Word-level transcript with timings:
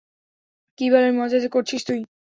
কি 0.79 0.85
বালের 0.91 1.13
মজা 1.13 1.37
যে 1.39 1.49
করছিস 1.49 1.81
তুই। 1.87 1.99